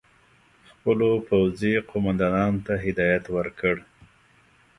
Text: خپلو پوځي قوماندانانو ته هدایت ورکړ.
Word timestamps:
خپلو 0.69 1.09
پوځي 1.27 1.73
قوماندانانو 1.89 2.59
ته 2.65 2.73
هدایت 2.85 3.25
ورکړ. 3.35 3.75